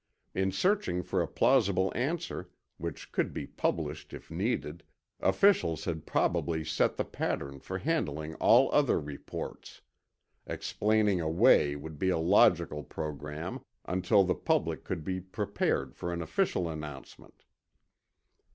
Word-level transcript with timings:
In 0.33 0.51
searching 0.51 1.03
for 1.03 1.21
a 1.21 1.27
plausible 1.27 1.91
answer, 1.95 2.49
which 2.77 3.11
could 3.11 3.35
be 3.35 3.45
published 3.45 4.15
if 4.15 4.31
needed, 4.31 4.83
officials 5.19 5.85
had 5.85 6.07
probably 6.07 6.63
set 6.65 6.95
the 6.97 7.05
pattern 7.05 7.59
for 7.59 7.77
handling 7.77 8.33
all 8.37 8.73
other 8.73 8.99
reports, 8.99 9.81
"Explaining 10.47 11.21
away" 11.21 11.75
would 11.75 11.99
be 11.99 12.09
a 12.09 12.17
logical 12.17 12.81
program, 12.83 13.61
until 13.85 14.23
the 14.23 14.33
public 14.33 14.83
could 14.83 15.03
be 15.03 15.21
prepared 15.21 15.93
for 15.95 16.11
an 16.11 16.23
official 16.23 16.67
announcement. 16.67 17.43